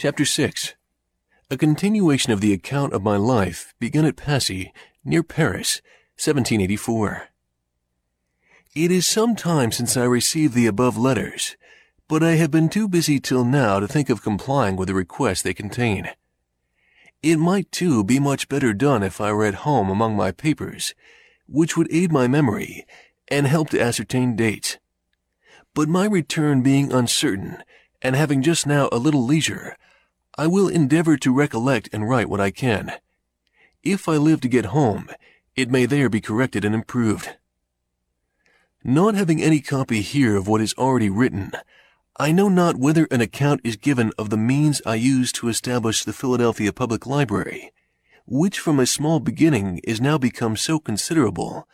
[0.00, 0.76] Chapter 6
[1.50, 4.72] A continuation of the account of my life begun at Passy,
[5.04, 5.82] near Paris,
[6.16, 7.28] 1784.
[8.74, 11.54] It is some time since I received the above letters,
[12.08, 15.44] but I have been too busy till now to think of complying with the request
[15.44, 16.08] they contain.
[17.22, 20.94] It might, too, be much better done if I were at home among my papers,
[21.46, 22.86] which would aid my memory
[23.28, 24.78] and help to ascertain dates.
[25.74, 27.62] But my return being uncertain,
[28.00, 29.76] and having just now a little leisure,
[30.40, 32.92] I will endeavor to recollect and write what I can.
[33.82, 35.10] If I live to get home,
[35.54, 37.36] it may there be corrected and improved.
[38.82, 41.52] Not having any copy here of what is already written,
[42.18, 46.04] I know not whether an account is given of the means I used to establish
[46.04, 47.74] the Philadelphia Public Library,
[48.24, 51.68] which from a small beginning is now become so considerable,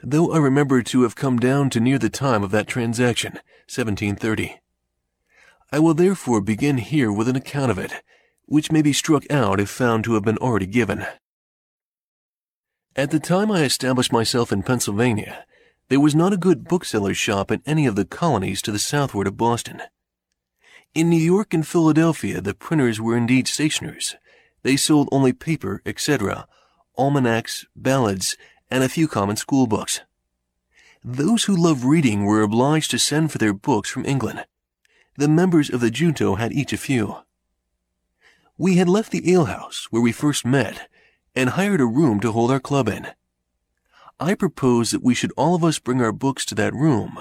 [0.00, 3.32] though I remember to have come down to near the time of that transaction,
[3.66, 4.60] 1730.
[5.74, 8.00] I will therefore begin here with an account of it,
[8.44, 11.04] which may be struck out if found to have been already given.
[12.94, 15.44] At the time I established myself in Pennsylvania,
[15.88, 19.26] there was not a good bookseller's shop in any of the colonies to the southward
[19.26, 19.82] of Boston.
[20.94, 24.14] In New York and Philadelphia, the printers were indeed stationers.
[24.62, 26.46] They sold only paper, etc.,
[26.96, 28.36] almanacs, ballads,
[28.70, 30.02] and a few common school books.
[31.02, 34.44] Those who loved reading were obliged to send for their books from England.
[35.16, 37.18] The members of the junto had each a few.
[38.58, 40.88] We had left the alehouse where we first met
[41.36, 43.08] and hired a room to hold our club in.
[44.18, 47.18] I proposed that we should all of us bring our books to that room,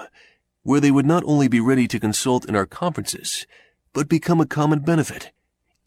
[0.63, 3.45] where they would not only be ready to consult in our conferences,
[3.93, 5.31] but become a common benefit,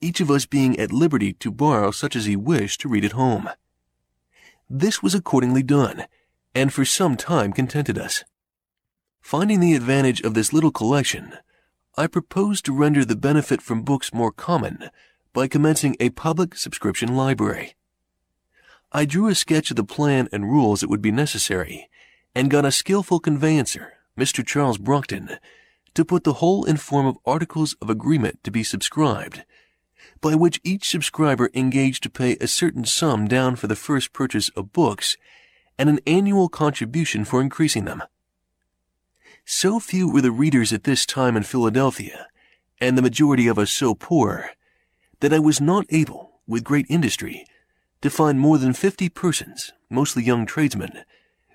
[0.01, 3.13] each of us being at liberty to borrow such as he wished to read at
[3.13, 3.49] home.
[4.69, 6.07] This was accordingly done,
[6.55, 8.25] and for some time contented us.
[9.21, 11.35] Finding the advantage of this little collection,
[11.99, 14.91] I proposed to render the benefit from books more common
[15.33, 17.75] by commencing a public subscription library.
[18.93, 21.89] I drew a sketch of the plan and rules that would be necessary,
[22.35, 24.47] and got a skilful conveyancer, Mr.
[24.47, 25.39] Charles Brockden,
[25.95, 29.45] to put the whole in form of articles of agreement to be subscribed,
[30.21, 34.51] by which each subscriber engaged to pay a certain sum down for the first purchase
[34.51, 35.17] of books
[35.79, 38.03] and an annual contribution for increasing them.
[39.49, 42.27] So few were the readers at this time in Philadelphia,
[42.81, 44.51] and the majority of us so poor,
[45.21, 47.47] that I was not able, with great industry,
[48.03, 51.05] to find more than fifty persons, mostly young tradesmen,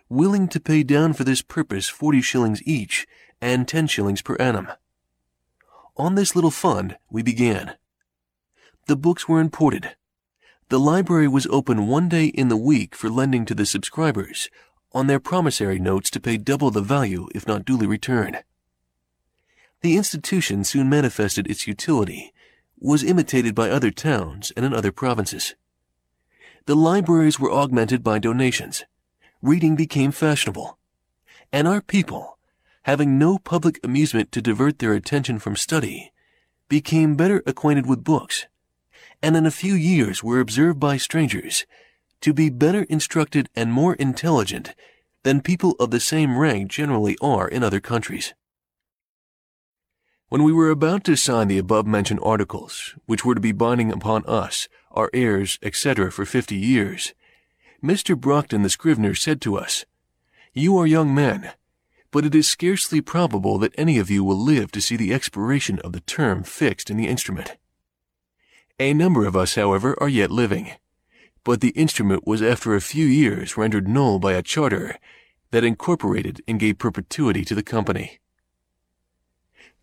[0.08, 3.06] willing to pay down for this purpose forty shillings each
[3.42, 4.70] and ten shillings per annum.
[5.98, 7.74] On this little fund we began.
[8.88, 9.98] The books were imported.
[10.70, 14.50] The library was open one day in the week for lending to the subscribers
[14.94, 18.44] on their promissory notes to pay double the value if not duly returned.
[19.82, 22.34] The institution soon manifested its utility,
[22.80, 25.56] was imitated by other towns and in other provinces.
[26.66, 28.84] The libraries were augmented by donations.
[29.42, 30.78] Reading became fashionable.
[31.52, 32.38] And our people,
[32.84, 36.12] having no public amusement to divert their attention from study,
[36.70, 38.46] became better acquainted with books,
[39.22, 41.66] and in a few years were observed by strangers
[42.22, 44.74] to be better instructed and more intelligent
[45.24, 48.34] than people of the same rank generally are in other countries.
[50.30, 53.92] When we were about to sign the above mentioned articles, which were to be binding
[53.92, 57.14] upon us, our heirs, etc., for fifty years,
[57.84, 58.16] Mr.
[58.16, 59.86] Brockden the scrivener said to us,
[60.54, 61.52] You are young men,
[62.12, 65.80] but it is scarcely probable that any of you will live to see the expiration
[65.80, 67.58] of the term fixed in the instrument.
[68.80, 70.72] A number of us, however, are yet living,
[71.44, 74.98] but the instrument was after a few years rendered null by a charter
[75.52, 78.20] that incorporated and gave perpetuity to the company.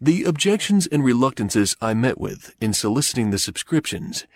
[0.01, 4.27] The objections and reluctances I met with in soliciting the subscriptions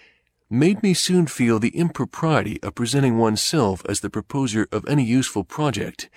[0.51, 5.45] made me soon feel the impropriety of presenting oneself as the proposer of any useful
[5.45, 6.11] project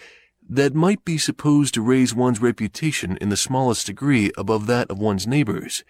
[0.47, 4.99] that might be supposed to raise one's reputation in the smallest degree above that of
[4.99, 5.83] one's neighbors,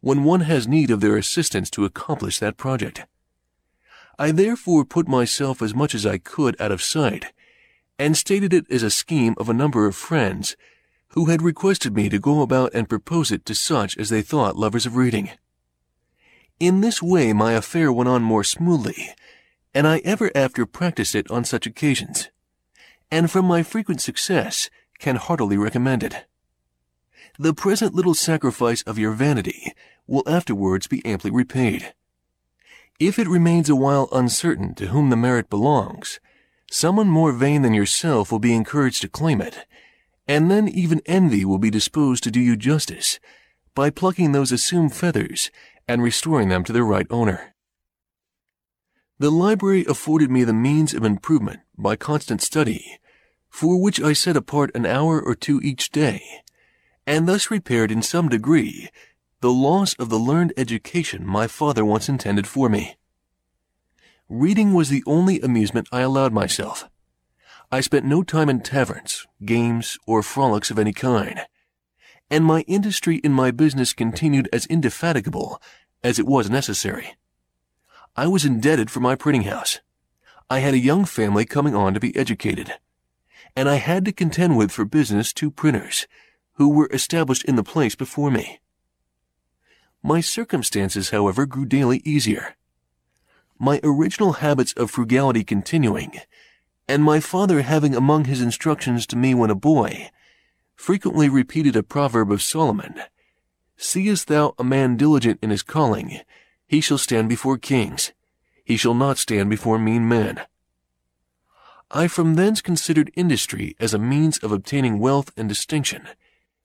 [0.00, 3.04] when one has need of their assistance to accomplish that project.
[4.18, 7.32] I therefore put myself as much as I could out of sight,
[7.98, 10.56] and stated it as a scheme of a number of friends
[11.10, 14.56] who had requested me to go about and propose it to such as they thought
[14.56, 15.30] lovers of reading.
[16.58, 19.10] In this way my affair went on more smoothly,
[19.72, 22.28] and I ever after practiced it on such occasions,
[23.10, 24.68] and from my frequent success
[24.98, 26.26] can heartily recommend it.
[27.38, 29.72] The present little sacrifice of your vanity
[30.08, 31.94] will afterwards be amply repaid.
[32.98, 36.18] If it remains a while uncertain to whom the merit belongs,
[36.68, 39.66] someone more vain than yourself will be encouraged to claim it,
[40.26, 43.20] and then even envy will be disposed to do you justice
[43.72, 45.52] by plucking those assumed feathers
[45.86, 47.54] and restoring them to their right owner.
[49.20, 52.98] The library afforded me the means of improvement by constant study,
[53.48, 56.22] for which I set apart an hour or two each day,
[57.06, 58.90] and thus repaired in some degree
[59.40, 62.96] the loss of the learned education my father once intended for me.
[64.28, 66.88] Reading was the only amusement I allowed myself.
[67.70, 71.46] I spent no time in taverns, games, or frolics of any kind,
[72.28, 75.62] and my industry in my business continued as indefatigable
[76.02, 77.14] as it was necessary.
[78.16, 79.78] I was indebted for my printing house.
[80.50, 82.74] I had a young family coming on to be educated,
[83.54, 86.08] and I had to contend with for business two printers,
[86.54, 88.58] who were established in the place before me.
[90.02, 92.56] My circumstances, however, grew daily easier.
[93.58, 96.20] My original habits of frugality continuing,
[96.86, 100.10] and my father having among his instructions to me when a boy,
[100.76, 103.02] frequently repeated a proverb of Solomon,
[103.76, 106.20] Seest thou a man diligent in his calling,
[106.66, 108.12] he shall stand before kings,
[108.64, 110.40] he shall not stand before mean men.
[111.90, 116.06] I from thence considered industry as a means of obtaining wealth and distinction,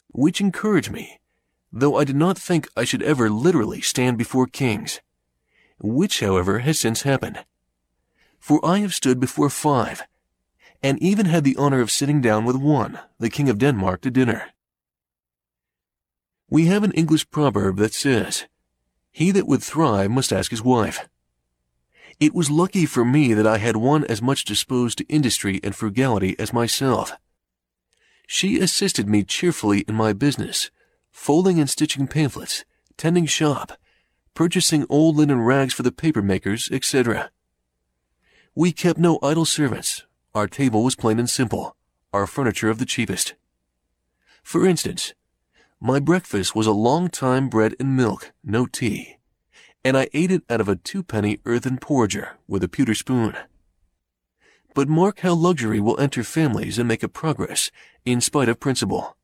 [0.10, 1.20] which encouraged me,
[1.76, 5.02] though I did not think I should ever literally stand before kings,
[5.80, 7.44] which, however, has since happened.
[8.40, 10.04] For I have stood before five,
[10.84, 14.12] and even had the honor of sitting down with one, the King of Denmark, to
[14.12, 14.52] dinner.
[16.48, 18.46] We have an English proverb that says,
[19.12, 21.10] He that would thrive must ask his wife.
[22.20, 25.76] It was lucky for me that I had one as much disposed to industry and
[25.76, 27.14] frugality as myself.
[28.28, 30.70] She assisted me cheerfully in my business,
[31.14, 32.66] folding and stitching pamphlets,
[32.98, 33.80] tending shop,
[34.34, 37.30] purchasing old linen rags for the papermakers, etc.
[38.54, 40.04] We kept no idle servants,
[40.36, 41.78] our table was plain and simple,
[42.12, 43.36] our furniture of the cheapest.
[44.42, 45.14] For instance,
[45.80, 49.18] my breakfast was a long time bread and milk, no tea,
[49.86, 53.36] and I ate it out of a two-penny earthen porringer with a pewter spoon.
[54.74, 57.70] But mark how luxury will enter families and make a progress
[58.04, 59.16] in spite of principle.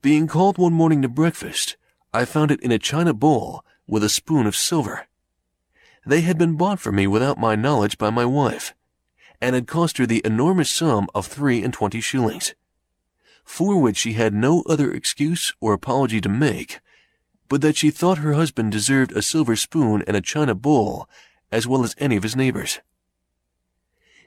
[0.00, 1.76] Being called one morning to breakfast,
[2.14, 5.08] I found it in a china bowl with a spoon of silver.
[6.06, 8.74] They had been bought for me without my knowledge by my wife,
[9.40, 12.54] and had cost her the enormous sum of three and twenty shillings,
[13.44, 16.78] for which she had no other excuse or apology to make,
[17.48, 21.08] but that she thought her husband deserved a silver spoon and a china bowl
[21.50, 22.78] as well as any of his neighbors.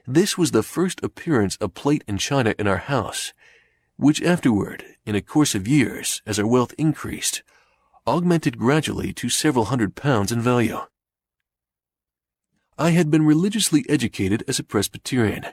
[0.06, 3.32] This was the first appearance of plate and china in our house,
[4.02, 7.42] which afterward, in a course of years, as our wealth increased,
[8.04, 10.80] augmented gradually to several hundred pounds in value.
[12.76, 15.46] I had been religiously educated as a Presbyterian,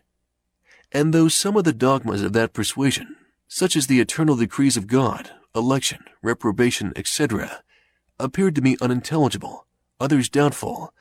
[0.92, 3.16] and though some of the dogmas of that persuasion,
[3.48, 7.62] such as the eternal decrees of God, election, reprobation, etc.,
[8.20, 9.68] appeared to me unintelligible,
[10.00, 10.92] others doubtful,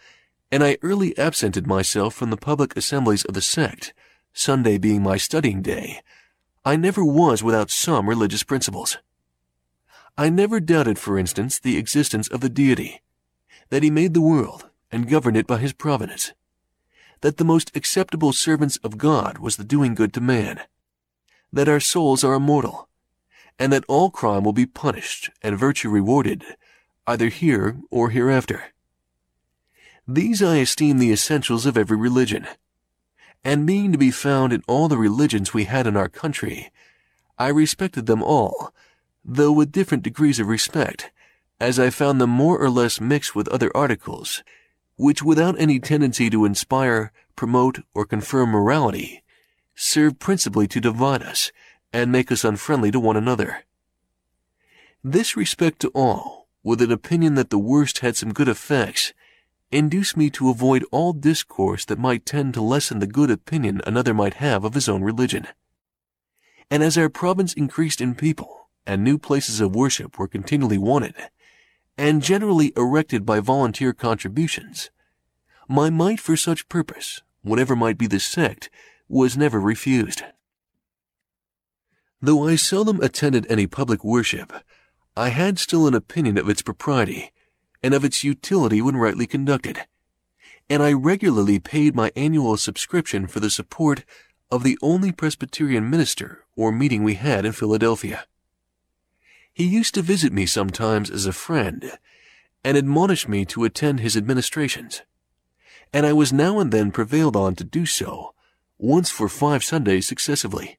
[0.52, 3.94] and I early absented myself from the public assemblies of the sect,
[4.34, 6.02] Sunday being my studying day,
[6.64, 8.98] I never was without some religious principles.
[10.16, 13.02] I never doubted, for instance, the existence of the deity,
[13.70, 16.32] that he made the world, and governed it by his providence,
[17.20, 20.60] that the most acceptable servants of God was the doing good to man,
[21.52, 22.88] that our souls are immortal,
[23.58, 26.44] and that all crime will be punished and virtue rewarded,
[27.06, 28.66] either here or hereafter.
[30.06, 32.46] These I esteem the essentials of every religion,
[33.44, 36.70] and being to be found in all the religions we had in our country,
[37.38, 38.74] I respected them all,
[39.24, 41.10] though with different degrees of respect,
[41.60, 44.42] as I found them more or less mixed with other articles,
[44.96, 49.22] which without any tendency to inspire, promote, or confirm morality,
[49.74, 51.52] serve principally to divide us
[51.92, 53.64] and make us unfriendly to one another.
[55.04, 59.12] This respect to all, with an opinion that the worst had some good effects,
[59.70, 64.14] induced me to avoid all discourse that mite tend to lessen the good opinion another
[64.14, 65.46] might have of his own religion.
[66.70, 71.14] And as our province increased in people, and new places of worship were continually wanted,
[71.98, 74.90] and generally erected by volunteer contributions.
[75.68, 78.70] My might for such purpose, whatever might be the sect,
[79.08, 80.22] was never refused.
[82.22, 84.52] Though I seldom attended any public worship,
[85.16, 87.32] I had still an opinion of its propriety
[87.82, 89.86] and of its utility when rightly conducted,
[90.68, 94.04] and I regularly paid my annual subscription for the support
[94.50, 98.26] of the only Presbyterian minister or meeting we had in Philadelphia.
[99.52, 101.98] He used to visit me sometimes as a friend,
[102.64, 105.02] and admonish me to attend his administrations,
[105.92, 108.34] and I was now and then prevailed on to do so,
[108.78, 110.78] once for five Sundays successively.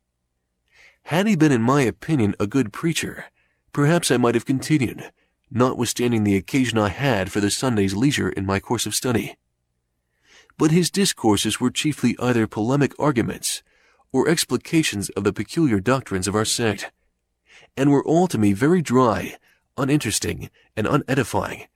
[1.04, 3.26] Had he been in my opinion a good preacher,
[3.74, 5.12] perhaps I might have continued,
[5.52, 9.38] notwithstanding the occasion I had for the Sunday's leisure in my course of study.
[10.58, 13.64] But his discourses were chiefly either polemic arguments
[14.12, 16.92] or explications of the peculiar doctrines of our sect,
[17.78, 19.36] and were all to me very dry,
[19.78, 21.68] uninteresting, and unedifying,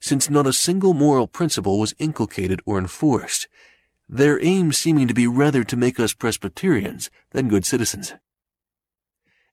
[0.00, 3.48] since not a single moral principle was inculcated or enforced,
[4.08, 8.14] their aim seeming to be rather to make us Presbyterians than good citizens.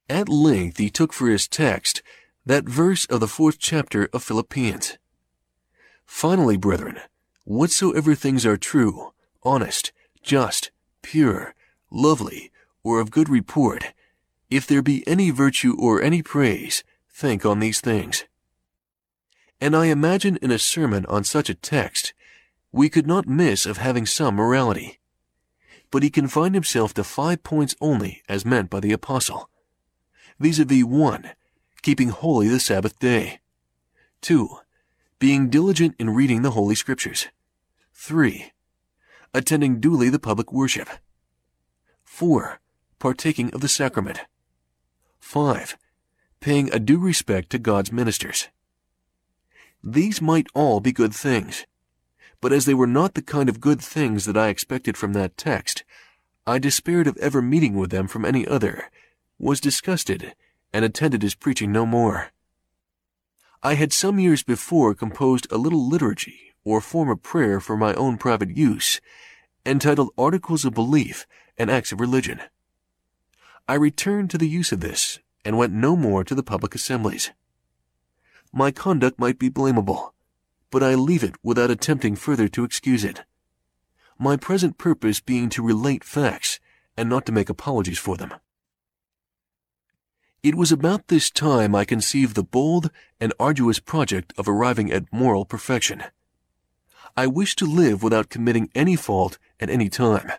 [0.09, 2.01] At length he took for his text
[2.45, 4.97] that verse of the fourth chapter of Philippians.
[6.05, 6.99] Finally, brethren,
[7.45, 10.71] whatsoever things are true, honest, just,
[11.01, 11.55] pure,
[11.89, 12.51] lovely,
[12.83, 13.93] or of good report,
[14.49, 18.25] if there be any virtue or any praise, think on these things.
[19.61, 22.13] And I imagine in a sermon on such a text,
[22.73, 24.99] we could not miss of having some morality.
[25.91, 29.49] But he confined himself to five points only as meant by the apostle.
[30.39, 31.31] Vis-a-vis 1.
[31.83, 33.41] Keeping holy the Sabbath day.
[34.21, 34.47] 2.
[35.19, 37.27] Being diligent in reading the Holy Scriptures.
[37.93, 38.53] 3.
[39.33, 40.87] Attending duly the public worship.
[42.05, 42.61] 4.
[42.99, 44.21] Partaking of the sacrament.
[45.19, 45.77] 5.
[46.39, 48.47] Paying a due respect to God's ministers.
[49.83, 51.65] These might all be good things,
[52.39, 55.35] but as they were not the kind of good things that I expected from that
[55.35, 55.83] text,
[56.47, 58.89] I despaired of ever meeting with them from any other,
[59.37, 60.33] was disgusted,
[60.73, 62.31] and attended his preaching no more.
[63.61, 67.93] I had some years before composed a little liturgy or form of prayer for my
[67.93, 68.99] own private use,
[69.65, 71.25] entitled Articles of Belief
[71.57, 72.41] and acts of religion.
[73.67, 77.31] I returned to the use of this and went no more to the public assemblies.
[78.51, 80.11] My conduct might be blamable,
[80.69, 83.23] but I leave it without attempting further to excuse it.
[84.19, 86.59] My present purpose being to relate facts
[86.97, 88.33] and not to make apologies for them.
[90.43, 95.11] It was about this time I conceived the bold and arduous project of arriving at
[95.13, 96.03] moral perfection.
[97.15, 100.33] I wished to live without committing any fault at any time.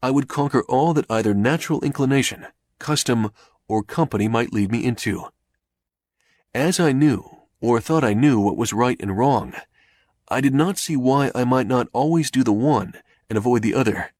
[0.00, 2.46] I would conquer all that either natural inclination,
[2.78, 3.32] custom,
[3.66, 5.24] or company might lead me into.
[6.54, 7.28] As I knew,
[7.60, 9.54] or thought I knew what was right and wrong,
[10.28, 12.94] I did not see why I might not always do the one
[13.28, 14.12] and avoid the other.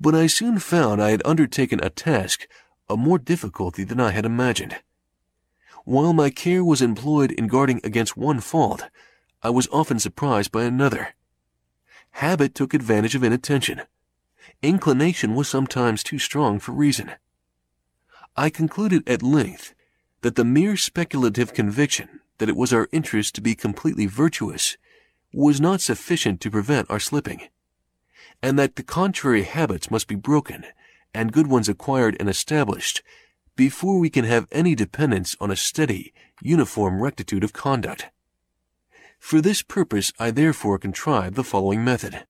[0.00, 2.48] But I soon found I had undertaken a task
[2.92, 4.76] of more difficulty than I had imagined.
[5.84, 8.88] While my care was employed in guarding against one fault,
[9.42, 11.14] I was often surprised by another.
[12.12, 13.82] Habit took advantage of inattention,
[14.62, 17.12] inclination was sometimes too strong for reason.
[18.36, 19.74] I concluded at length
[20.22, 24.76] that the mere speculative conviction that it was our interest to be completely virtuous
[25.32, 27.48] was not sufficient to prevent our slipping,
[28.42, 30.64] and that the contrary habits must be broken
[31.14, 33.02] and good ones acquired and established
[33.56, 38.08] before we can have any dependence on a steady, uniform rectitude of conduct.
[39.18, 42.26] For this purpose I therefore contrived the following method.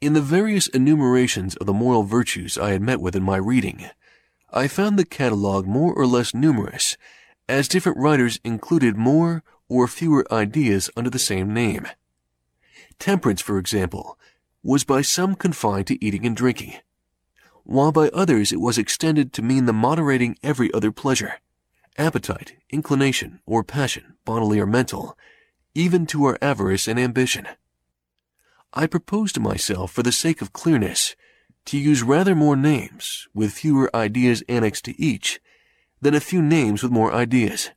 [0.00, 3.88] In the various enumerations of the moral virtues I had met with in my reading,
[4.52, 6.96] I found the catalogue more or less numerous,
[7.48, 11.86] as different writers included more or fewer ideas under the same name.
[12.98, 14.18] Temperance, for example,
[14.62, 16.74] was by some confined to eating and drinking,
[17.66, 21.34] while by others it was extended to mean the moderating every other pleasure,
[21.98, 25.18] appetite, inclination, or passion, bodily or mental,
[25.74, 27.46] even to our avarice and ambition.
[28.72, 31.16] I propose to myself, for the sake of clearness,
[31.66, 35.40] to use rather more names, with fewer ideas annexed to each,
[36.00, 37.70] than a few names with more ideas.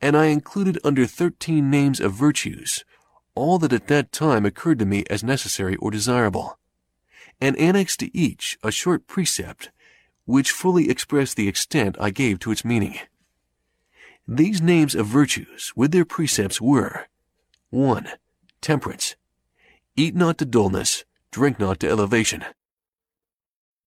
[0.00, 2.84] And I included under thirteen names of virtues
[3.34, 6.58] all that at that time occurred to me as necessary or desirable,
[7.40, 9.70] and annexed to each a short precept
[10.24, 12.98] which fully expressed the extent I gave to its meaning.
[14.28, 17.06] These names of virtues with their precepts were
[17.70, 18.08] 1.
[18.60, 19.16] Temperance
[19.96, 22.44] Eat not to dullness, drink not to elevation.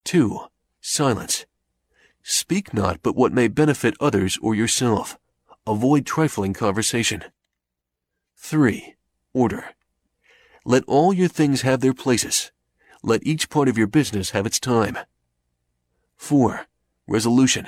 [0.04, 0.40] 2.
[0.82, 1.46] Silence.
[2.24, 5.18] Speak not but what may benefit others or yourself.
[5.66, 7.24] Avoid trifling conversation.
[8.36, 8.96] 3.
[9.34, 9.66] Order.
[10.66, 12.52] Let all your things have their places.
[13.06, 14.98] Let each part of your business have its time.
[16.16, 16.68] 4.
[17.06, 17.68] Resolution.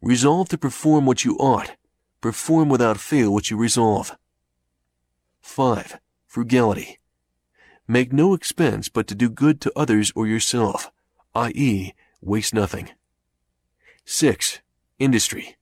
[0.00, 1.76] Resolve to perform what you ought.
[2.22, 4.16] Perform without fail what you resolve.
[5.42, 5.98] 5.
[6.26, 6.98] Frugality.
[7.86, 10.90] Make no expense but to do good to others or yourself,
[11.34, 12.88] i.e., waste nothing.
[14.06, 14.60] 6.
[14.98, 15.56] Industry.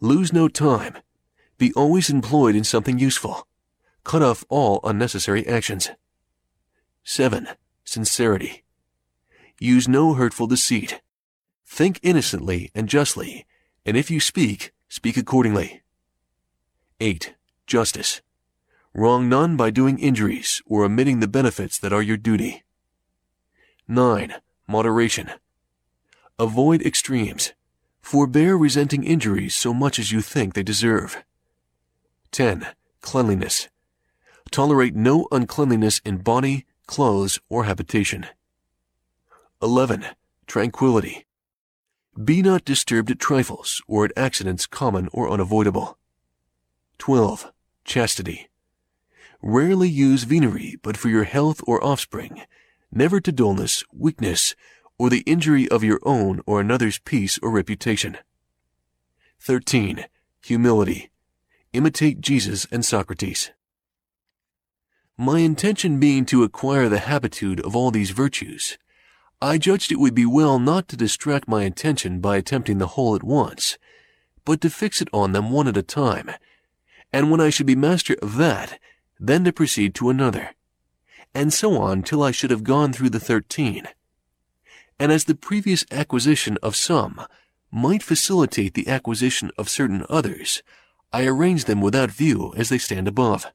[0.00, 0.96] Lose no time.
[1.56, 3.46] Be always employed in something useful.
[4.02, 5.90] Cut off all unnecessary actions.
[7.04, 7.46] 7.
[7.86, 8.64] Sincerity.
[9.60, 11.00] Use no hurtful deceit.
[11.64, 13.46] Think innocently and justly,
[13.86, 15.82] and if you speak, speak accordingly.
[17.00, 17.34] 8.
[17.66, 18.20] Justice.
[18.92, 22.64] Wrong none by doing injuries or omitting the benefits that are your duty.
[23.86, 24.34] 9.
[24.66, 25.30] Moderation.
[26.38, 27.52] Avoid extremes.
[28.02, 31.22] Forbear resenting injuries so much as you think they deserve.
[32.32, 32.66] 10.
[33.00, 33.68] Cleanliness.
[34.50, 38.26] Tolerate no uncleanliness in body, clothes, or habitation.
[39.62, 40.06] 11.
[40.46, 41.26] Tranquility.
[42.22, 45.98] Be not disturbed at trifles or at accidents common or unavoidable.
[46.98, 47.52] 12.
[47.84, 48.48] Chastity.
[49.42, 52.42] Rarely use venery but for your health or offspring,
[52.90, 54.54] never to dullness, weakness,
[54.98, 58.16] or the injury of your own or another's peace or reputation.
[59.40, 60.06] 13.
[60.44, 61.10] Humility.
[61.72, 63.50] Imitate Jesus and Socrates.
[65.18, 68.76] My intention being to acquire the habitude of all these virtues,
[69.40, 73.16] I judged it would be well not to distract my attention by attempting the whole
[73.16, 73.78] at once,
[74.44, 76.32] but to fix it on them one at a time,
[77.14, 78.78] and when I should be master of that,
[79.18, 80.50] then to proceed to another,
[81.34, 83.88] and so on till I should have gone through the thirteen.
[84.98, 87.26] And as the previous acquisition of some
[87.70, 90.62] might facilitate the acquisition of certain others,
[91.10, 93.46] I arrange them without view as they stand above.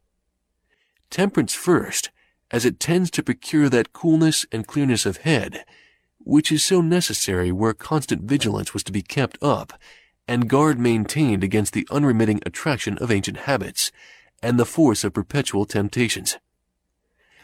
[1.11, 2.09] Temperance first,
[2.51, 5.65] as it tends to procure that coolness and clearness of head,
[6.19, 9.73] which is so necessary where constant vigilance was to be kept up,
[10.25, 13.91] and guard maintained against the unremitting attraction of ancient habits,
[14.41, 16.37] and the force of perpetual temptations.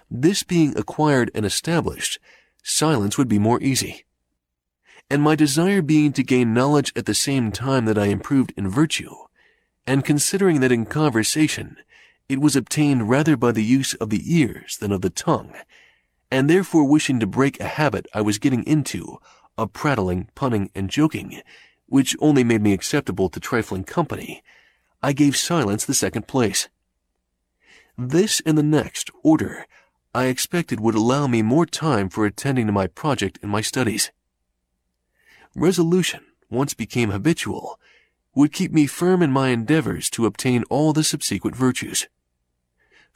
[0.09, 2.19] This being acquired and established,
[2.63, 4.05] silence would be more easy.
[5.09, 8.69] And my desire being to gain knowledge at the same time that I improved in
[8.69, 9.13] virtue,
[9.85, 11.75] and considering that in conversation
[12.29, 15.53] it was obtained rather by the use of the ears than of the tongue,
[16.29, 19.17] and therefore wishing to break a habit I was getting into
[19.57, 21.41] of prattling, punning, and joking,
[21.87, 24.43] which only made me acceptable to trifling company,
[25.01, 26.67] I gave silence the second place.
[27.97, 29.65] This and the next order
[30.13, 34.11] I expected would allow me more time for attending to my project and my studies.
[35.55, 37.79] Resolution, once became habitual,
[38.35, 42.07] would keep me firm in my endeavors to obtain all the subsequent virtues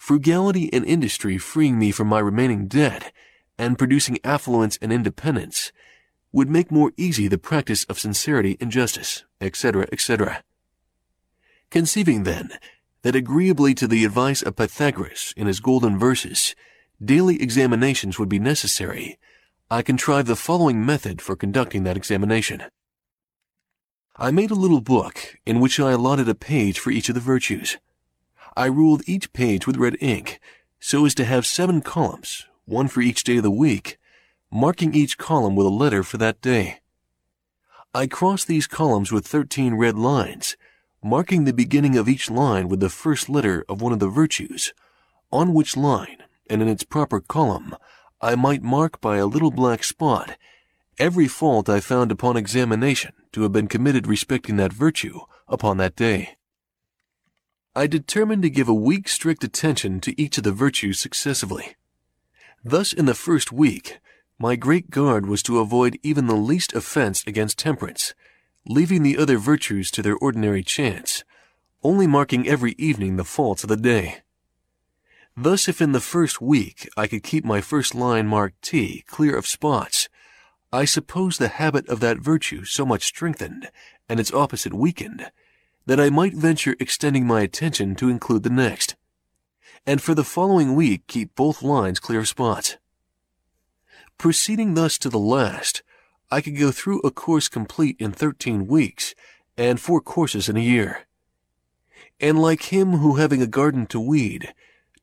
[0.02, 3.14] frugality and industry freeing me from my remaining debt
[3.60, 5.72] and producing affluence and independence
[6.32, 10.44] would make more easy the practice of sincerity and justice, etc., etc.
[11.70, 12.50] Conceiving, then,
[13.04, 16.56] that agreeably to the advice of Pythagoras in his golden verses,
[17.00, 19.20] daily examinations would be necessary,
[19.70, 22.64] I contrived the following method for conducting that examination.
[24.16, 27.22] I made a little book in which I allotted a page for each of the
[27.22, 27.78] virtues.
[28.56, 30.40] I ruled each page with red ink
[30.80, 33.98] so as to have seven columns, one for each day of the week,
[34.52, 36.80] marking each column with a letter for that day.
[37.94, 40.58] I crossed these columns with 13 red lines,
[41.04, 44.74] marking the beginning of each line with the first letter of one of the virtues,
[45.32, 47.76] on which line, and in its proper column,
[48.22, 50.38] I might mark by a little black spot
[51.00, 55.96] every fault I found upon examination to have been committed respecting that virtue upon that
[55.96, 56.38] day.
[57.74, 61.78] I determined to give a week strict attention to each of the virtues successively.
[62.66, 64.00] Thus, in the first week,
[64.38, 68.14] my great guard was to avoid even the least offense against temperance,
[68.68, 71.24] leaving the other virtues to their ordinary chance,
[71.82, 74.18] only marking every evening the faults of the day.
[75.38, 79.38] Thus, if in the first week I could keep my first line marked T clear
[79.38, 80.10] of spots,
[80.74, 83.72] I suppose the habit of that virtue so much strengthened
[84.10, 85.32] and its opposite weakened
[85.92, 88.96] that I might venture extending my attention to include the next,
[89.86, 92.78] and for the following week keep both lines clear spots.
[94.18, 95.84] Proceeding thus to the last,
[96.32, 99.14] I could go through a course complete in 13 weeks
[99.58, 101.08] and four courses in a year.
[102.22, 104.54] And like him who having a garden to weed,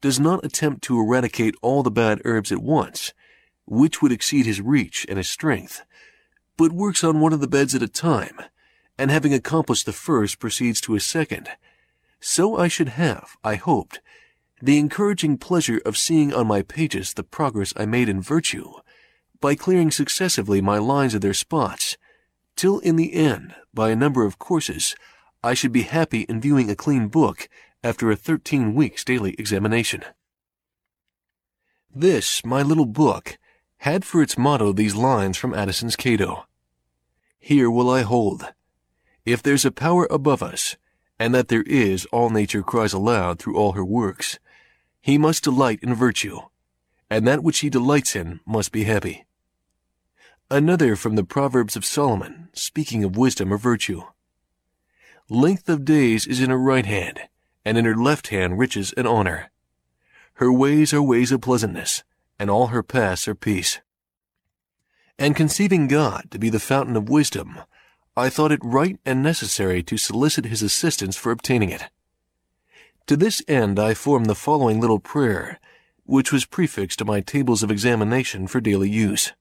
[0.01, 3.13] does not attempt to eradicate all the bad herbs at once,
[3.67, 5.83] which would exceed his reach and his strength,
[6.57, 8.41] but works on one of the beds at a time,
[8.99, 11.49] and having accomplished the first proceeds to a second.
[12.21, 14.01] So I should have, I hoped,
[14.61, 18.73] the encouraging pleasure of seeing on my pages the progress I made in virtue,
[19.41, 21.97] by clearing successively my lines of their spots,
[22.57, 24.97] till in the end, by a number of courses,
[25.45, 27.49] I should be happy in viewing a clean book
[27.85, 30.03] after a thirteen weeks daily examination.
[31.95, 33.39] This, my little book,
[33.79, 36.47] had for its motto these lines from Addison's Cato.
[37.39, 38.53] Here will I hold,
[39.33, 40.77] if there's a power above us,
[41.19, 44.39] and that there is, all nature cries aloud through all her works,
[45.01, 46.41] he must delight in virtue,
[47.11, 49.27] and that which he delights in must be happy.
[50.51, 54.03] Another from the Proverbs of Solomon, speaking of wisdom or virtue.
[55.29, 57.21] Length of days is in her right hand,
[57.65, 59.51] and in her left hand riches and honor.
[60.35, 62.03] Her ways are ways of pleasantness,
[62.39, 63.81] and all her paths are peace.
[65.19, 67.59] And conceiving God to be the fountain of wisdom,
[68.19, 71.85] I thought it right and necessary to solicit his assistance for obtaining it.
[73.07, 75.61] To this end I formed the following little prayer,
[76.03, 79.35] which was prefixed to my tables of examination for daily use.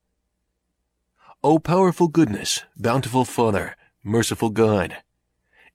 [1.44, 4.98] O powerful goodness, bountiful Father, merciful God,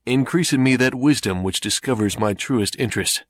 [0.07, 3.25] increase in me that wisdom which discovers my truest interest.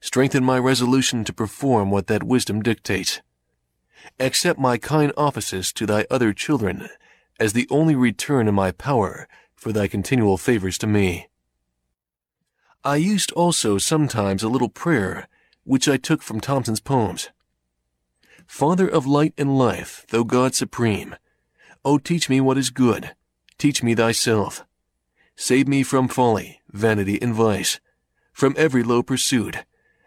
[0.00, 3.20] Strengthen my resolution to perform what that wisdom dictates.
[4.18, 6.88] Accept my kind offices to thy other children
[7.38, 11.28] as the only return in my power for thy continual favors to me.
[12.84, 15.28] I used also sometimes a little prayer,
[15.64, 17.30] which I took from Thomson's poems.
[18.46, 21.16] Father of light and life, thou God supreme,
[21.84, 23.14] O teach me what is good,
[23.58, 24.64] teach me thyself.
[25.36, 27.78] Save me from folly, vanity, and vice,
[28.32, 29.64] from every low pursuit,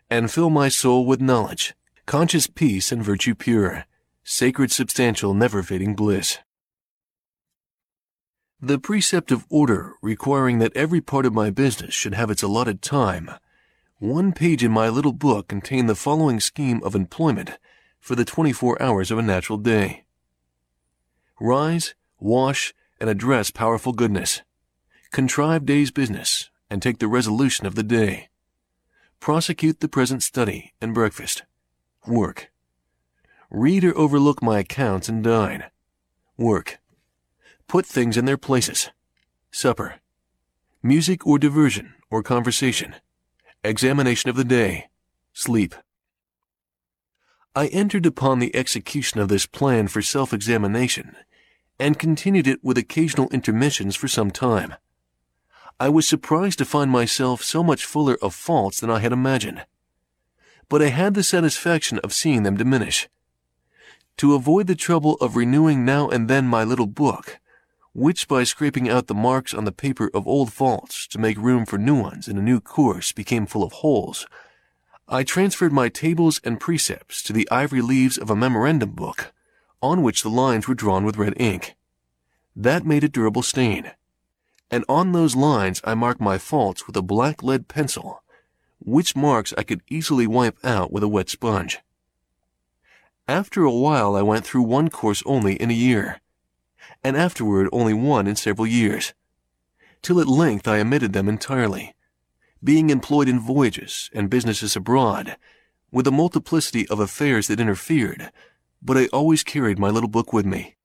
[0.09, 1.73] and fill my soul with knowledge,
[2.05, 3.85] conscious peace and virtue pure,
[4.23, 6.39] sacred substantial never fading bliss.
[8.63, 12.83] The precept of order requiring that every part of my business should have its allotted
[12.83, 13.31] time.
[13.97, 17.57] One page in my little book contained the following scheme of employment
[17.99, 20.05] for the 24 hours of a natural day.
[21.39, 24.43] Rise, wash, and address powerful goodness.
[25.11, 28.29] Contrive day's business, and take the resolution of the day.
[29.19, 31.41] Prosecute the present study and breakfast.
[32.05, 32.51] Work.
[33.49, 35.63] Read or overlook my accounts and dine.
[36.37, 36.80] Work.
[37.71, 38.89] Put things in their places.
[39.49, 40.01] Supper.
[40.83, 42.95] Music or diversion or conversation.
[43.63, 44.89] Examination of the day.
[45.31, 45.73] Sleep.
[47.55, 51.15] I entered upon the execution of this plan for self-examination
[51.79, 54.73] and continued it with occasional intermissions for some time.
[55.79, 59.65] I was surprised to find myself so much fuller of faults than I had imagined.
[60.67, 63.07] But I had the satisfaction of seeing them diminish.
[64.17, 67.39] To avoid the trouble of renewing now and then my little book,
[67.93, 71.65] which by scraping out the marks on the paper of old faults to make room
[71.65, 74.25] for new ones in a new course became full of holes,
[75.07, 79.33] I transferred my tables and precepts to the ivory leaves of a memorandum book,
[79.81, 81.75] on which the lines were drawn with red ink.
[82.55, 83.91] That made a durable stain.
[84.69, 88.23] And on those lines I marked my faults with a black lead pencil,
[88.79, 91.79] which marks I could easily wipe out with a wet sponge.
[93.27, 96.21] After a while I went through one course only in a year,
[97.03, 99.13] and afterward only one in several years,
[100.01, 101.95] till at length I omitted them entirely,
[102.63, 105.37] being employed in voyages and businesses abroad,
[105.91, 108.31] with a multiplicity of affairs that interfered,
[108.81, 110.75] but I always carried my little book with me.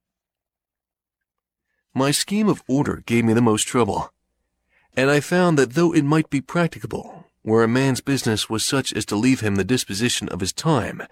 [1.95, 4.13] My scheme of order gave me the most trouble,
[4.97, 8.93] and I found that though it might be practicable, where a man's business was such
[8.93, 11.03] as to leave him the disposition of his time,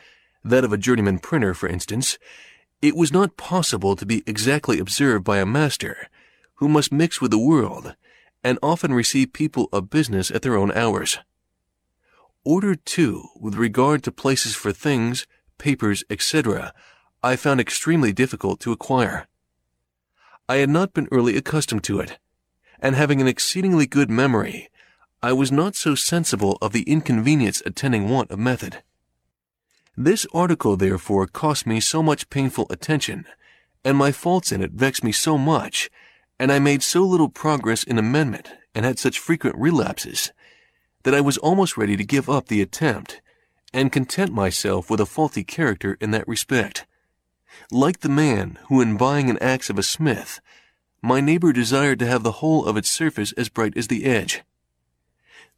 [0.42, 2.18] that of a journeyman printer, for instance,
[2.85, 6.07] it was not possible to be exactly observed by a master,
[6.57, 7.97] who must mix with the world,
[8.42, 11.18] and often receive people of business at their own hours.
[12.44, 16.75] Order, too, with regard to places for things, papers, etc.,
[17.23, 19.29] I found extremely difficult to acquire.
[20.47, 22.18] I had not been early accustomed to it,
[22.81, 24.68] and having an exceedingly good memory,
[25.23, 28.83] I was not so sensible of the inconvenience attending want of method.
[29.96, 33.26] This article, therefore, cost me so much painful attention,
[33.85, 35.88] and my faults in it vexed me so much,
[36.37, 40.33] and I made so little progress in amendment and had such frequent relapses,
[41.04, 43.20] that I was almost ready to give up the attempt
[43.72, 46.87] and content myself with a faulty character in that respect.
[47.70, 50.40] Like the man who, in buying an axe of a smith,
[51.02, 54.42] my neighbor desired to have the whole of its surface as bright as the edge.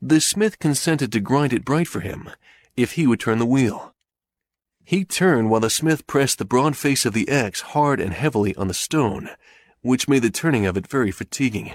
[0.03, 2.29] The smith consented to grind it bright for him,
[2.77, 3.94] if he would turn the wheel.
[4.88, 8.55] He turned while the smith pressed the broad face of the axe hard and heavily
[8.55, 9.31] on the stone,
[9.81, 11.72] which made the turning of it very fatiguing.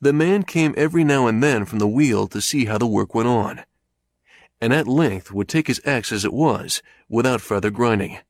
[0.00, 3.14] The man came every now and then from the wheel to see how the work
[3.14, 3.64] went on,
[4.58, 8.20] and at length would take his axe as it was, without further grinding.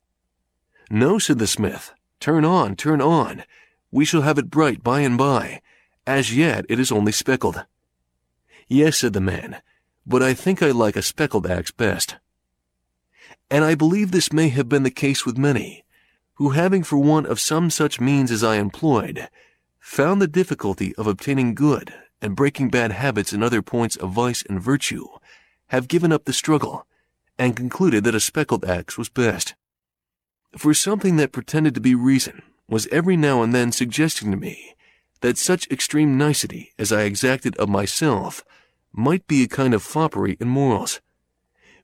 [0.90, 3.44] No, said the smith, turn on, turn on.
[3.92, 5.62] We shall have it bright by and by.
[6.04, 7.64] As yet it is only speckled.
[8.66, 9.62] Yes, said the man,
[10.04, 12.16] but I think I like a speckled axe best
[13.52, 15.84] and I believe this may have been the case with many,
[16.36, 19.28] who having for want of some such means as I employed,
[19.78, 24.42] found the difficulty of obtaining good and breaking bad habits in other points of vice
[24.48, 25.06] and virtue,
[25.66, 26.86] have given up the struggle,
[27.38, 29.54] and concluded that a speckled axe was best.
[30.56, 34.74] For something that pretended to be reason was every now and then suggesting to me
[35.20, 38.44] that such extreme nicety as I exacted of myself
[38.94, 41.02] might be a kind of foppery in morals,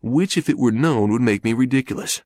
[0.01, 2.23] which if it were known would make me ridiculous.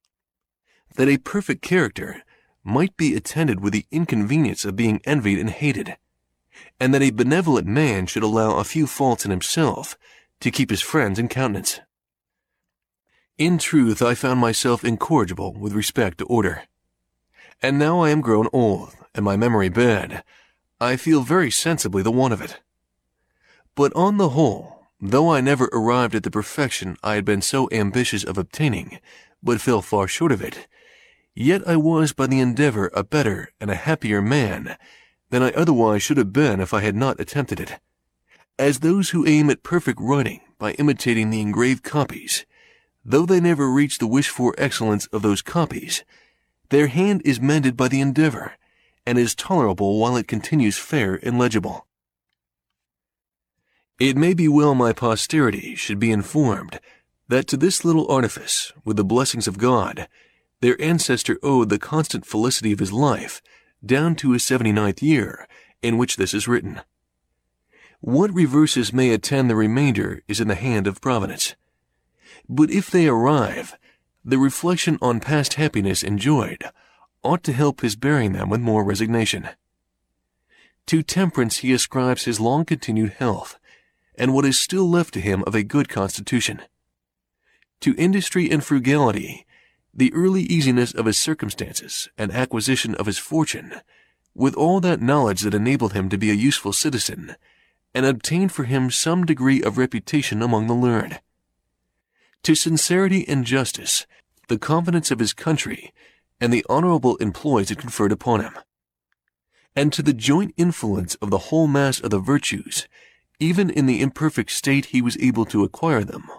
[0.96, 2.22] That a perfect character
[2.64, 5.96] might be attended with the inconvenience of being envied and hated,
[6.78, 9.96] and that a benevolent man should allow a few faults in himself
[10.40, 11.80] to keep his friends in countenance.
[13.38, 16.64] In truth, I found myself incorrigible with respect to order.
[17.62, 20.22] And now I am grown old, and my memory bad,
[20.80, 22.60] I feel very sensibly the want of it.
[23.74, 27.68] But on the whole, though I never arrived at the perfection I had been so
[27.72, 29.00] ambitious of obtaining,
[29.42, 30.68] but fell far short of it,
[31.34, 34.76] yet I was by the endeavor a better and a happier man
[35.30, 37.80] than I otherwise should have been if I had not attempted it.
[38.60, 42.46] As those who aim at perfect writing by imitating the engraved copies,
[43.04, 46.04] though they never reach the wished for excellence of those copies,
[46.68, 48.52] their hand is mended by the endeavor,
[49.04, 51.88] and is tolerable while it continues fair and legible.
[53.98, 56.80] It may be well my posterity should be informed
[57.28, 60.08] that to this little artifice, with the blessings of God,
[60.60, 63.42] their ancestor owed the constant felicity of his life
[63.84, 65.46] down to his seventy-ninth year,
[65.82, 66.80] in which this is written.
[68.00, 71.54] What reverses may attend the remainder is in the hand of Providence.
[72.48, 73.76] But if they arrive,
[74.24, 76.64] the reflection on past happiness enjoyed
[77.22, 79.48] ought to help his bearing them with more resignation.
[80.86, 83.58] To temperance he ascribes his long continued health,
[84.22, 86.62] and what is still left to him of a good constitution.
[87.80, 89.44] To industry and frugality,
[89.92, 93.80] the early easiness of his circumstances and acquisition of his fortune,
[94.32, 97.34] with all that knowledge that enabled him to be a useful citizen,
[97.92, 101.20] and obtained for him some degree of reputation among the learned.
[102.44, 104.06] To sincerity and justice,
[104.46, 105.92] the confidence of his country,
[106.40, 108.56] and the honorable employs it conferred upon him,
[109.74, 112.86] and to the joint influence of the whole mass of the virtues,
[113.42, 116.30] even in the imperfect state he was able to acquire them,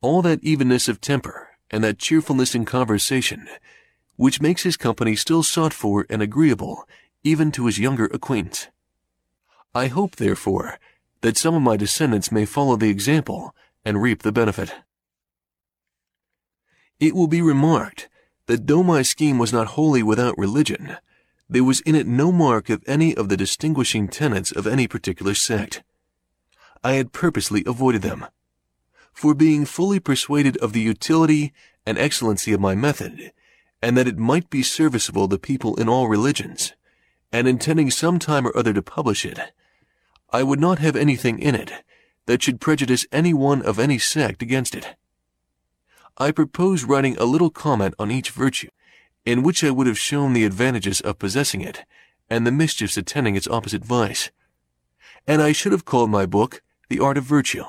[0.00, 3.46] all that evenness of temper and that cheerfulness in conversation,
[4.16, 6.88] which makes his company still sought for and agreeable
[7.22, 8.68] even to his younger acquaintance.
[9.74, 10.78] I hope, therefore,
[11.20, 14.74] that some of my descendants may follow the example and reap the benefit.
[16.98, 18.08] It will be remarked
[18.46, 20.96] that though my scheme was not wholly without religion,
[21.50, 25.34] there was in it no mark of any of the distinguishing tenets of any particular
[25.34, 25.82] sect.
[26.82, 28.26] I had purposely avoided them.
[29.12, 31.52] For being fully persuaded of the utility
[31.84, 33.32] and excellency of my method,
[33.82, 36.72] and that it might be serviceable to people in all religions,
[37.32, 39.38] and intending some time or other to publish it,
[40.30, 41.72] I would not have anything in it
[42.26, 44.96] that should prejudice any one of any sect against it.
[46.16, 48.68] I propose writing a little comment on each virtue,
[49.24, 51.84] in which I would have shown the advantages of possessing it,
[52.28, 54.30] and the mischiefs attending its opposite vice.
[55.26, 57.66] And I should have called my book The Art of Virtue,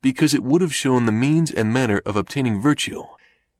[0.00, 3.02] because it would have shown the means and manner of obtaining virtue,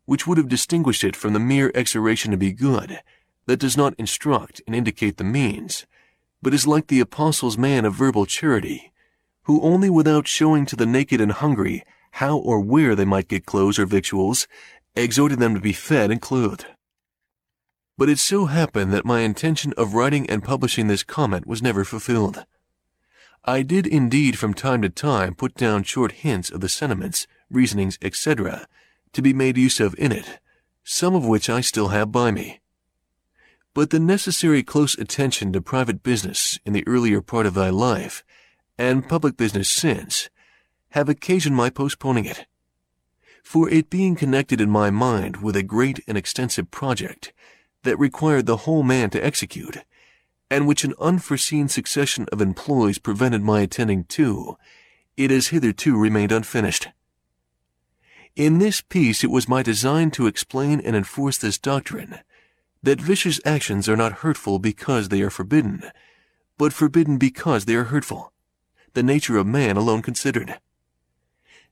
[0.07, 3.01] which would have distinguished it from the mere exhortation to be good,
[3.45, 5.85] that does not instruct and indicate the means,
[6.41, 8.95] but is like the apostle's man of verbal charity,
[9.43, 13.45] who only without showing to the naked and hungry how or where they might get
[13.45, 14.49] clothes or victuals,
[14.97, 16.65] exhorted them to be fed and clothed.
[17.99, 21.85] But it so happened that my intention of writing and publishing this comment was never
[21.85, 22.47] fulfilled.
[23.45, 27.99] I did indeed from time to time put down short hints of the sentiments, reasonings,
[28.01, 28.69] etc.,
[29.13, 30.39] to be made use of in it,
[30.85, 32.61] some of which I still have by me.
[33.75, 38.23] But the necessary close attention to private business in the earlier part of thy life,
[38.79, 40.31] and public business since,
[40.91, 42.47] have occasioned my postponing it.
[43.43, 47.33] For it being connected in my mind with a great and extensive project
[47.83, 49.79] that required the whole man to execute,
[50.53, 54.59] and which an unforeseen succession of employs prevented my attending to,
[55.17, 56.89] it has hitherto remained unfinished.
[58.37, 62.19] In this piece it was my design to explain and enforce this doctrine,
[62.83, 65.85] that vicious actions are not hurtful because they are forbidden,
[66.59, 68.35] but forbidden because they are hurtful,
[68.93, 70.59] the nature of man alone considered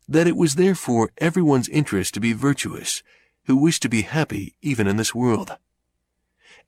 [0.08, 3.02] that it was therefore everyone's interest to be virtuous,
[3.44, 5.58] who wished to be happy even in this world.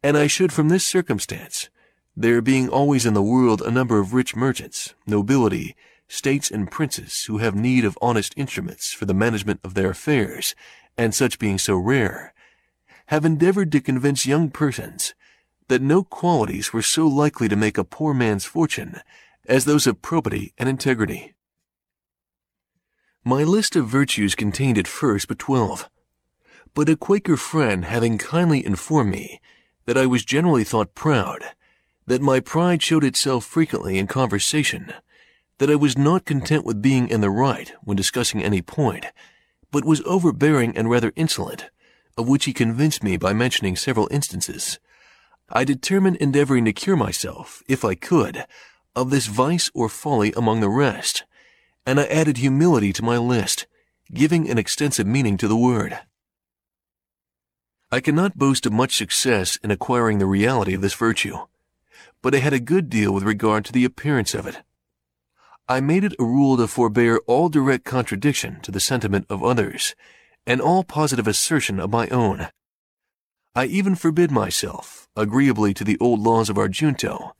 [0.02, 1.70] And I should from this circumstance,
[2.16, 5.74] there being always in the world a number of rich merchants, nobility,
[6.08, 10.54] states and princes who have need of honest instruments for the management of their affairs,
[10.98, 12.34] and such being so rare,
[13.06, 15.14] have endeavored to convince young persons
[15.68, 19.00] that no qualities were so likely to make a poor man's fortune
[19.48, 21.34] as those of probity and integrity.
[23.24, 25.88] My list of virtues contained at first but twelve.
[26.74, 29.40] But a Quaker friend having kindly informed me
[29.86, 31.42] that I was generally thought proud,
[32.06, 34.92] that my pride showed itself frequently in conversation,
[35.58, 39.06] that I was not content with being in the right when discussing any point,
[39.70, 41.70] but was overbearing and rather insolent,
[42.18, 44.78] of which he convinced me by mentioning several instances.
[45.48, 48.46] I determined endeavoring to cure myself, if I could,
[48.94, 51.24] of this vice or folly among the rest,
[51.86, 53.66] and I added humility to my list,
[54.12, 55.98] giving an extensive meaning to the word.
[57.90, 61.36] I cannot boast of much success in acquiring the reality of this virtue,
[62.22, 64.62] but I had a good deal with regard to the appearance of it.
[65.68, 69.94] I made it a rule to forbear all direct contradiction to the sentiment of others,
[70.46, 72.48] and all positive assertion of my own.
[73.54, 77.34] I even forbid myself, agreeably to the old laws of our junto,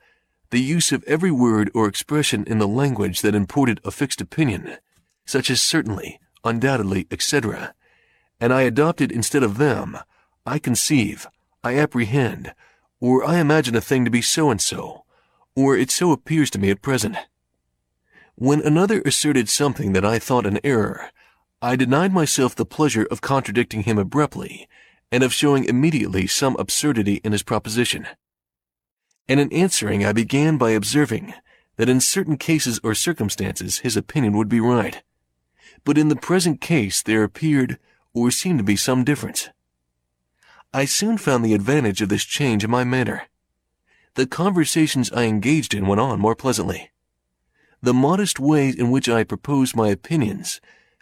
[0.50, 4.76] the use of every word or expression in the language that imported a fixed opinion,
[5.24, 7.74] such as certainly, undoubtedly, etc.,
[8.40, 9.98] and I adopted instead of them,
[10.44, 11.26] I conceive,
[11.62, 12.54] I apprehend,
[13.02, 15.04] or I imagine a thing to be so and so,
[15.54, 17.16] or it so appears to me at present.
[18.36, 21.10] When another asserted something that I thought an error,
[21.60, 24.68] I denied myself the pleasure of contradicting him abruptly,
[25.10, 28.06] and of showing immediately some absurdity in his proposition
[29.28, 31.34] and in answering I began by observing
[31.76, 35.02] that in certain cases or circumstances his opinion would be right,
[35.84, 37.78] but in the present case there appeared
[38.12, 39.48] or seemed to be some difference.
[40.74, 43.24] I soon found the advantage of this change in my manner.
[44.14, 46.90] The conversations I engaged in went on more pleasantly.
[47.82, 50.60] The modest way in which I proposed my opinions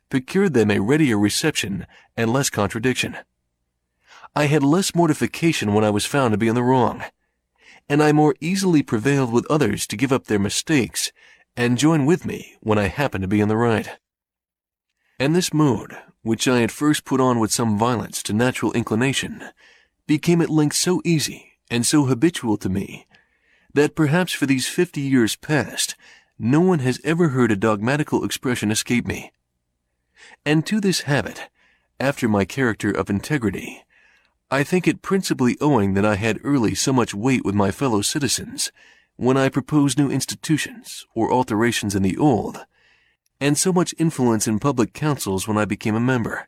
[0.09, 3.17] procured them a readier reception and less contradiction.
[4.35, 7.05] I had less mortification when I was found to be in the wrong
[7.91, 11.11] and I more easily prevailed with others to give up their mistakes
[11.57, 13.99] and join with me when I happened to be in the right.
[15.19, 19.45] And this mode, which I at first put on with some violence to natural inclination,
[20.07, 23.07] became at length so easy and so habitual to me
[23.75, 25.95] that perhaps for these fifty years past
[26.39, 29.33] no one has ever heard a dogmatical expression escape me.
[30.45, 31.49] And to this habit,
[31.99, 33.85] after my character of integrity,
[34.51, 38.03] I think it principally owing that I had early so much weight with my fellow
[38.03, 38.73] citizens
[39.17, 42.65] when I proposed new institutions or alterations in the old,
[43.41, 46.47] and so much influence in public councils when I became a member.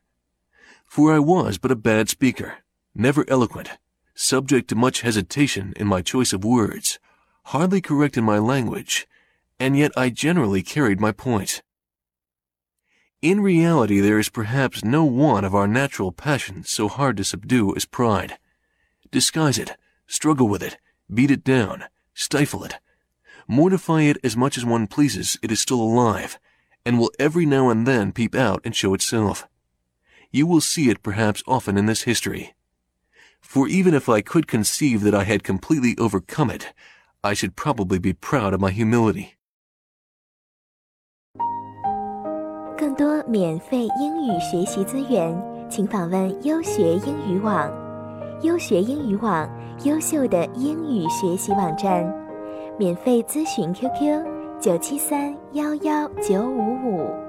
[0.85, 2.59] For I was but a bad speaker,
[2.95, 3.71] never eloquent,
[4.15, 6.99] subject to much hesitation in my choice of words,
[7.47, 9.09] hardly correct in my language,
[9.59, 11.63] and yet I generally carried my point.
[13.23, 17.75] In reality, there is perhaps no one of our natural passions so hard to subdue
[17.77, 18.37] as pride.
[19.11, 19.77] Disguise it,
[20.07, 20.77] struggle with it,
[21.13, 22.75] beat it down, stifle it.
[23.47, 26.39] Mortify it as much as one pleases, it is still alive,
[26.86, 29.48] and will every now and then peep out and show itself.
[30.32, 32.56] You will see it perhaps often in this history.
[33.42, 36.74] For even if I could conceive that I had completely overcome it,
[37.24, 39.36] I should probably be proud of my humility.
[42.78, 45.36] 更多免费英语学习资源，
[45.70, 47.72] 请访问优学英语网。
[48.44, 49.50] 优学英语网，
[49.84, 52.06] 优秀的英语学习网站。
[52.78, 54.24] 免费咨询 QQ：
[54.63, 57.22] 九七三幺幺九五五。